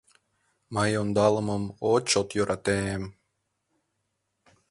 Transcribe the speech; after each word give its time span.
Мый 0.75 0.91
ондалымым 1.01 1.63
о 1.89 1.91
чот 2.09 2.29
йӧратем...» 2.37 3.01